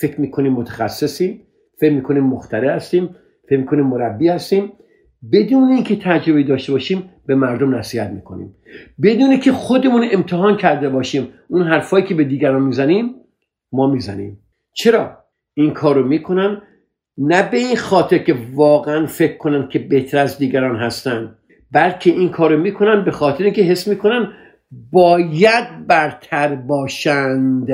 [0.02, 1.42] فکر می‌کنیم متخصصیم.
[1.80, 3.16] فکر می‌کنیم مختره هستیم.
[3.50, 4.72] فکر می‌کنیم مربی هستیم.
[5.32, 8.56] بدون اینکه تجربه داشته باشیم به مردم نصیحت می‌کنیم.
[9.04, 13.16] بدون که خودمون امتحان کرده باشیم اون حرفایی که به دیگران می‌زنیم
[13.72, 14.40] ما می‌زنیم.
[14.74, 15.18] چرا؟
[15.54, 16.62] این کار رو می‌کنن.
[17.18, 21.36] نه به این خاطر که واقعا فکر کنن که بهتر از دیگران هستن
[21.72, 24.34] بلکه این کار رو می‌کنن به خاطر اینکه حس می‌کنن
[24.92, 27.68] باید برتر باشند.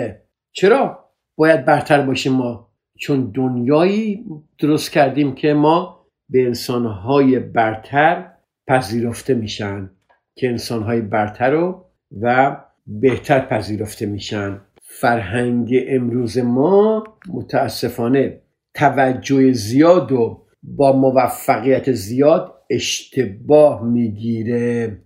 [0.51, 2.67] چرا؟ باید برتر باشیم ما.
[2.99, 4.25] چون دنیایی
[4.59, 8.31] درست کردیم که ما به انسانهای برتر
[8.67, 9.89] پذیرفته میشن
[10.35, 11.85] که انسانهای برتر رو
[12.21, 14.61] و بهتر پذیرفته میشن.
[15.01, 18.41] فرهنگ امروز ما متاسفانه
[18.73, 24.97] توجه زیاد و با موفقیت زیاد اشتباه می‌گیره.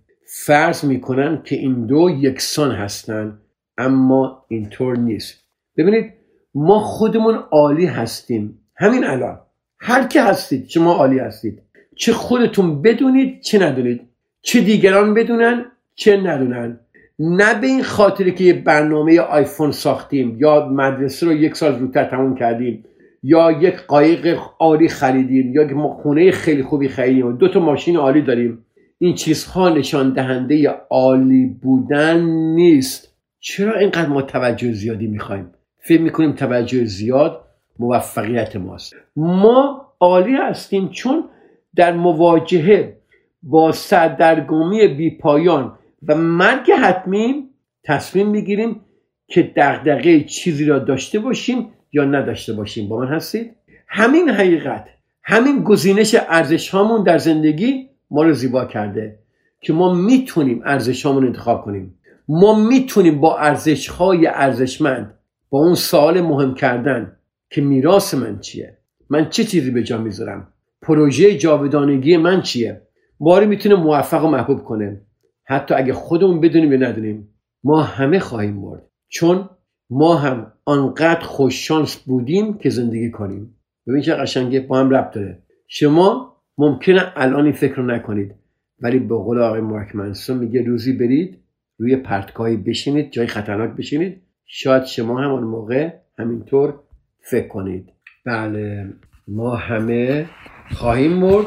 [0.46, 3.38] فرض می‌کنن که این دو یکسان هستن
[3.78, 5.44] اما اینطور نیست.
[5.76, 6.12] ببینید
[6.54, 8.58] ما خودمون عالی هستیم.
[8.76, 9.40] همین الان.
[9.78, 11.62] هر که هستید شما عالی هستید.
[11.96, 14.00] چه خودتون بدونید چه ندونید.
[14.42, 16.80] چه دیگران بدونن چه ندونن.
[17.24, 22.04] نه به این خاطر که یه برنامه آیفون ساختیم یا مدرسه رو یک سال زودتر
[22.04, 22.84] تموم کردیم
[23.22, 27.36] یا یک قایق عالی خریدیم یا ما خونه خیلی خوبی خریدیم.
[27.36, 28.64] دو تا ماشین عالی داریم.
[28.98, 32.20] این چیزها نشان دهنده عالی بودن
[32.54, 33.14] نیست.
[33.40, 37.40] چرا اینقدر ما توجه زیادی می‌خوایم؟ فکر می‌کنیم توجه زیاد
[37.78, 38.94] موفقیت ماست.
[39.16, 41.24] ما عالی هستیم چون
[41.76, 42.96] در مواجهه
[43.42, 47.48] با سردرگمی بیپایان و مرگ حتمی
[47.84, 48.80] تصمیم می‌گیریم
[49.28, 52.88] که دغدغه چیزی را داشته باشیم یا نداشته باشیم.
[52.88, 53.56] با من هستید؟
[53.88, 54.88] همین حقیقت
[55.22, 59.18] همین گزینش ارزش هامون در زندگی ما رو زیبا کرده
[59.60, 61.98] که ما می‌تونیم ارزش هامون انتخاب کنیم.
[62.28, 65.14] ما می‌تونیم با ارزش های ارزشمند
[65.50, 67.16] با اون سوال مهم کردن
[67.50, 68.78] که میراث من چیه؟
[69.10, 70.48] من چه چیزی به جا می‌ذارم؟
[70.82, 72.82] پروژه جاودانگی من چیه؟
[73.20, 75.00] ما رو می‌تونه موفق و محبوب کنه.
[75.44, 77.28] حتی اگه خودمون بدونیم یا ندونیم
[77.64, 78.82] ما همه خواهیم مرد.
[79.08, 79.48] چون
[79.90, 83.56] ما هم آنقدر خوششانس بودیم که زندگی کنیم.
[83.86, 85.42] ببین چه قشنگه با هم ربط داره.
[85.68, 88.34] شما ممکنه الان این فکر رو نکنید
[88.80, 91.38] ولی به قول آقای مارک منسون میگه روزی برید
[91.78, 94.22] روی پرتگاهی بشینید جای خطرناک بشینید.
[94.46, 96.80] شاید شما هم اون موقع همینطور
[97.30, 97.92] فکر کنید.
[98.26, 98.92] بله.
[99.28, 100.26] ما همه
[100.70, 101.46] خواهیم مرد.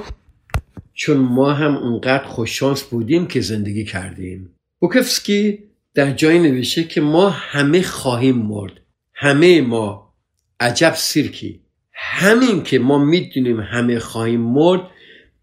[0.96, 4.50] چون ما هم اونقدر خوششانس بودیم که زندگی کردیم.
[4.80, 5.60] بوکفسکی
[5.94, 8.72] در جایی نوشته که ما همه خواهیم مرد.
[9.14, 10.14] همه ما
[10.60, 11.60] عجب سیرکی.
[11.94, 14.82] همین که ما می‌دونیم همه خواهیم مرد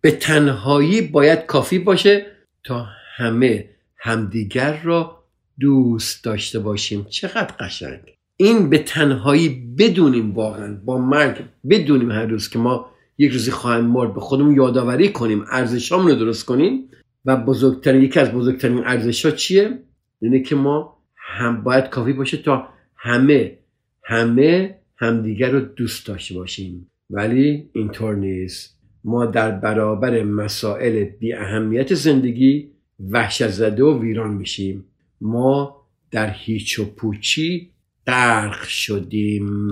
[0.00, 2.26] به تنهایی باید کافی باشه
[2.64, 5.24] تا همه همدیگر را
[5.60, 7.06] دوست داشته باشیم.
[7.10, 8.00] چقدر قشنگ.
[8.36, 12.91] این به تنهایی بدونیم واقعا با مرگ بدونیم هر روز که ما
[13.22, 16.88] یک روزی خواهیم مرد به خودمون یادآوری کنیم ارزشامون رو درست کنیم.
[17.24, 19.78] و بزرگترین یکی از بزرگترین ارزش چیه؟
[20.20, 23.58] اینه که ما هم باید کافی باشه تا همه
[24.04, 26.90] همه همدیگر رو دوست داشته باشیم.
[27.10, 28.78] ولی اینطور نیست.
[29.04, 32.70] ما در برابر مسائل بی اهمیت زندگی
[33.10, 34.84] وحشت زده و ویران میشیم.
[35.20, 35.76] ما
[36.10, 37.70] در هیچ و پوچی
[38.06, 39.70] غرق شدیم.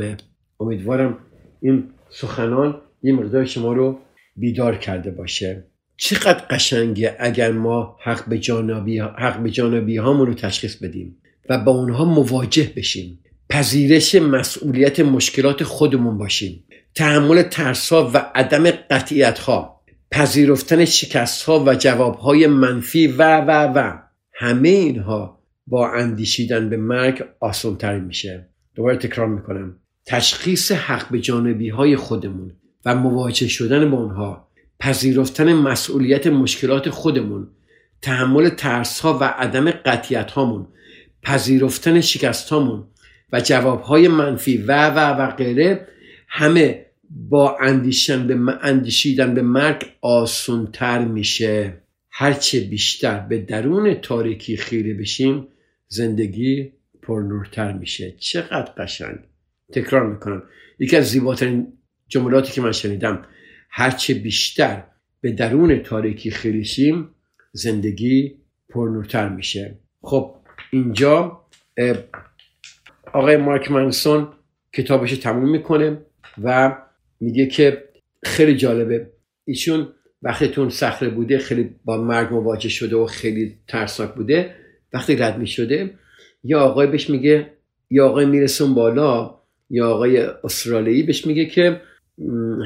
[0.60, 1.18] امیدوارم
[1.60, 3.98] این سخنان یه مقدار شما رو
[4.36, 5.64] بیدار کرده باشه.
[5.96, 11.16] چقدر قشنگه اگر ما حق به جانبی, حق به جانبی هامون رو تشخیص بدیم
[11.48, 13.18] و با اونها مواجه بشیم.
[13.50, 16.64] پذیرش مسئولیت مشکلات خودمون باشیم.
[16.94, 19.80] تحمل ترسا و عدم قطعیت ها
[20.10, 23.98] پذیرفتن شکست ها و جواب های منفی و و و.
[24.34, 28.48] همه اینها با اندیشیدن به مرگ آسانتر میشه.
[28.74, 29.76] دوباره تکرار می‌کنم.
[30.06, 32.52] تشخیص حق به جانبی های خودمون.
[32.84, 34.48] و مواجه شدن با اونها
[34.80, 37.48] پذیرفتن مسئولیت مشکلات خودمون
[38.02, 40.66] تحمل ترس ها و عدم قطیت هامون
[41.22, 42.84] پذیرفتن شکست هامون
[43.32, 45.86] و جواب های منفی و و و غیره
[46.28, 51.74] همه با اندیشن به اندیشیدن به مرگ آسونتر میشه.
[52.10, 55.48] هرچه بیشتر به درون تاریکی خیره بشیم
[55.88, 56.72] زندگی
[57.02, 58.14] پرنورتر میشه.
[58.18, 59.18] چقدر قشنگ!
[59.72, 60.42] تکرار می‌کنم.
[60.78, 61.72] یکی از زیباترین
[62.10, 63.24] جملاتی که من شنیدم
[63.70, 64.82] هرچه بیشتر
[65.20, 67.08] به درون تاریکی خیریشیم
[67.52, 68.36] زندگی
[68.68, 69.78] پرنورتر میشه.
[70.02, 70.36] خب
[70.70, 71.44] اینجا
[73.12, 74.28] آقای مارک منسون
[74.72, 75.98] کتابش تموم می‌کنه
[76.42, 76.76] و
[77.20, 77.84] میگه که
[78.24, 79.10] خیلی جالبه.
[79.44, 79.88] ایشون
[80.22, 84.54] وقتی تون صخره بوده خیلی با مرگ مواجه شده و خیلی ترسناک بوده.
[84.92, 85.94] وقتی رد می‌شده
[86.44, 87.52] یا آقای بهش میگه
[87.90, 89.40] یا آقای میرسون بالا
[89.70, 91.80] یا آقای استرالیایی بهش میگه که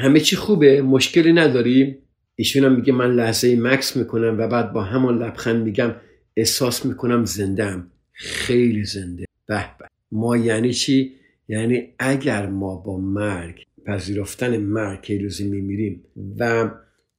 [0.02, 1.98] همه چی خوبه مشکلی نداری؟
[2.36, 5.94] ایشون هم میگه من لحظه مکس می‌کنم و بعد با همان لبخند میگم
[6.36, 9.24] احساس می‌کنم زندم خیلی زنده.
[9.46, 9.86] به به.
[10.12, 11.12] ما یعنی چی؟
[11.48, 16.02] یعنی اگر ما با مرگ پذیرفتن مرگ که روزی میمیریم
[16.38, 16.70] و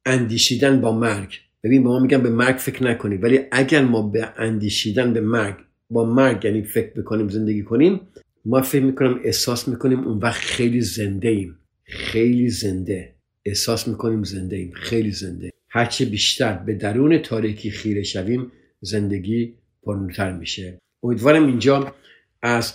[0.05, 5.13] اندیشیدن با مرگ ببین ما میگم به مرگ فکر نکنیم ولی اگر ما به اندیشیدن
[5.13, 5.55] به مرگ
[5.89, 8.01] با مرگ یعنی فکر بکنیم زندگی کنیم
[8.45, 13.13] ما فکر می‌کنم احساس می‌کنیم اون وقت خیلی زنده ایم خیلی زنده.
[13.45, 14.71] احساس می‌کنیم زنده ایم.
[14.75, 15.51] خیلی زنده.
[15.69, 20.81] هرچه بیشتر به درون تاریکی خیره شویم زندگی پرنورتر میشه.
[21.03, 21.95] امیدوارم اینجا
[22.41, 22.73] از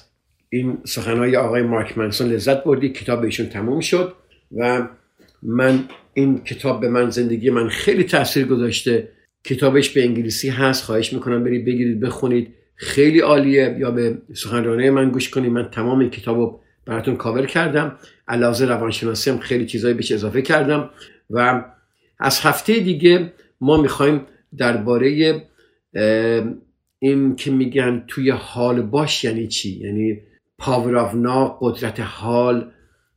[0.48, 2.88] این سخنهای آقای مارک منسون لذت بردی.
[2.88, 4.14] کتاب ایشون تموم شد
[4.56, 4.88] و
[5.42, 5.84] من
[6.14, 9.08] این کتاب به من زندگی من خیلی تاثیر گذاشته.
[9.44, 10.84] کتابش به انگلیسی هست.
[10.84, 12.54] خواهش می‌کنم برید بگیرید بخونید.
[12.74, 13.76] خیلی عالیه.
[13.78, 15.52] یا به سخنرانه من گوش کنید.
[15.52, 17.96] من تمام این کتاب براتون کاور کردم.
[18.28, 20.90] علاوه روانشناسی هم خیلی چیزایی بهش اضافه کردم.
[21.30, 21.64] و
[22.18, 24.26] از هفته دیگه ما می‌خوایم
[24.56, 25.42] درباره
[26.98, 30.18] این که میگن توی حال باش یعنی چی؟ یعنی
[30.58, 32.70] Power of Now قدرت حال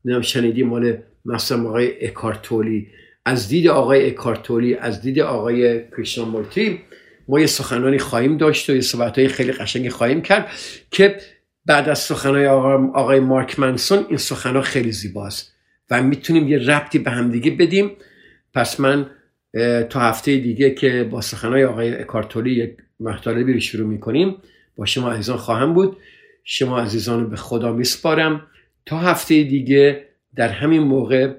[0.05, 2.87] نمی‌دونم شنیدی مال مثلا آقای اکهارت تولی.
[3.25, 6.79] از دید آقای اکهارت تولی از دید آقای کریشنامورتی
[7.27, 10.47] ما یه سخنانی خواهیم داشت و یه صحبت خیلی قشنگی خواهیم کرد
[10.91, 11.17] که
[11.65, 15.53] بعد از سخنهای آقای مارک منسون این سخنها خیلی زیباست
[15.89, 17.91] و می‌تونیم یه ربطی به همدیگه بدیم.
[18.53, 19.09] پس من
[19.89, 24.37] تا هفته دیگه که با سخنهای آقای اکارتولی یک مطالبی رو شروع می‌کنیم
[24.75, 25.97] با شما عزیزان خواهم بود.
[26.43, 28.47] شما عزیزان رو به خدا میسپارم.
[28.85, 30.05] تا هفته دیگه
[30.35, 31.33] در همین موقع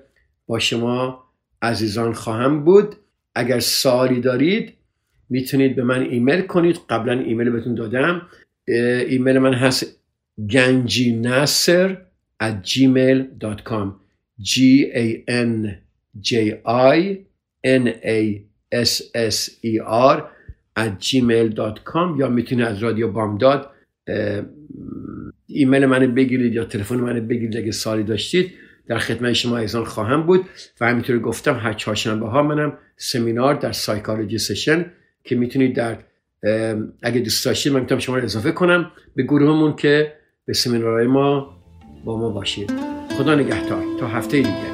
[0.46, 1.24] با شما
[1.62, 2.96] عزیزان خواهم بود.
[3.34, 4.74] اگر سوالی دارید
[5.30, 6.80] می‌تونید به من ایمیل کنید.
[6.90, 8.22] قبلا ایمیل بهتون دادم.
[9.08, 10.00] ایمیل من هست
[10.38, 11.96] گنجی نصر
[12.42, 13.88] at gmail.com
[14.40, 14.54] g
[15.04, 15.78] a n
[16.20, 17.24] j i
[17.82, 17.84] n
[18.18, 18.20] a
[18.72, 19.78] s s e
[20.12, 20.16] r
[20.76, 23.70] at gmail.com یا می‌تونید از رادیو بامداد
[25.46, 28.52] ایمیل منو بگیرید یا تلفن منو بگیرید اگه سوالی داشتید.
[28.86, 30.44] در خدمت شما عزیزان خواهم بود
[30.80, 34.92] و همینطور گفتم هر چهارشنبه ها منم سمینار در psychology session
[35.24, 35.98] که می‌تونید در
[37.02, 40.12] اگه دوست داشتید من می‌تونم شما رو اضافه کنم به گروهمون که
[40.46, 41.56] به سمینارهای ما
[42.04, 42.72] با ما باشید.
[43.18, 43.82] خدا نگهدار.
[44.00, 44.73] تا هفته دیگه.